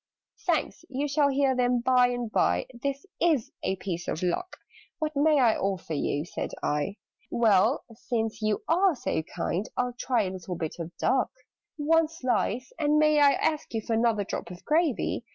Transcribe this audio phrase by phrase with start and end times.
[0.47, 0.83] "Thanks!
[0.89, 4.57] You shall hear them by and by This is a piece of luck!"
[4.97, 6.95] "What may I offer you?" said I.
[7.29, 11.29] "Well, since you are so kind, I'll try A little bit of duck.
[11.77, 12.73] "One slice!
[12.79, 15.23] And may I ask you for Another drop of gravy?"